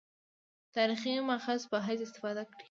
تاریخي 0.75 1.13
مأخذ 1.27 1.59
په 1.71 1.77
حیث 1.87 1.99
استفاده 2.07 2.43
کړې. 2.49 2.59